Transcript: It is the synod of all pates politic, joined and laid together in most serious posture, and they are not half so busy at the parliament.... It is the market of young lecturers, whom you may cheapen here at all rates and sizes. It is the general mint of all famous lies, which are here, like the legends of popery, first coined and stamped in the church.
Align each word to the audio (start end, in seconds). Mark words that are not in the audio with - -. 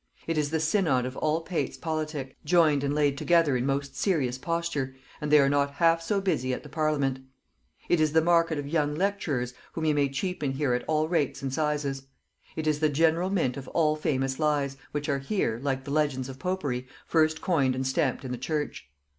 It 0.25 0.35
is 0.35 0.49
the 0.49 0.59
synod 0.59 1.05
of 1.05 1.15
all 1.17 1.41
pates 1.41 1.77
politic, 1.77 2.35
joined 2.43 2.83
and 2.83 2.91
laid 2.95 3.19
together 3.19 3.55
in 3.55 3.67
most 3.67 3.95
serious 3.95 4.39
posture, 4.39 4.95
and 5.21 5.29
they 5.31 5.37
are 5.37 5.47
not 5.47 5.75
half 5.75 6.01
so 6.01 6.19
busy 6.19 6.55
at 6.55 6.63
the 6.63 6.69
parliament.... 6.69 7.19
It 7.87 8.01
is 8.01 8.11
the 8.11 8.21
market 8.23 8.57
of 8.57 8.67
young 8.67 8.95
lecturers, 8.95 9.53
whom 9.73 9.85
you 9.85 9.93
may 9.93 10.09
cheapen 10.09 10.53
here 10.53 10.73
at 10.73 10.83
all 10.87 11.07
rates 11.07 11.43
and 11.43 11.53
sizes. 11.53 12.07
It 12.55 12.65
is 12.65 12.79
the 12.79 12.89
general 12.89 13.29
mint 13.29 13.57
of 13.57 13.67
all 13.75 13.95
famous 13.95 14.39
lies, 14.39 14.75
which 14.91 15.07
are 15.07 15.19
here, 15.19 15.59
like 15.61 15.83
the 15.83 15.91
legends 15.91 16.29
of 16.29 16.39
popery, 16.39 16.87
first 17.05 17.39
coined 17.39 17.75
and 17.75 17.85
stamped 17.85 18.25
in 18.25 18.31
the 18.31 18.39
church. 18.39 18.89